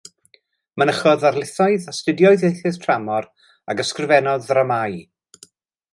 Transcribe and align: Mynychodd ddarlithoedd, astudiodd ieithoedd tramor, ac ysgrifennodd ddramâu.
Mynychodd 0.81 1.19
ddarlithoedd, 1.23 1.85
astudiodd 1.93 2.47
ieithoedd 2.49 2.81
tramor, 2.87 3.31
ac 3.75 3.85
ysgrifennodd 3.85 4.49
ddramâu. 4.49 4.99